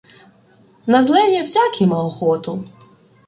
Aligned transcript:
На 0.87 1.03
злеє 1.03 1.41
всякий 1.43 1.87
ма 1.87 2.03
охоту 2.03 2.63